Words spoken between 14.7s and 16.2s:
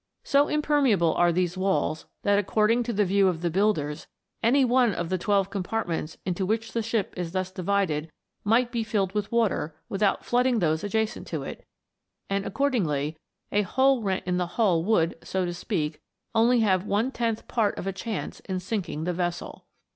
would, so to speak,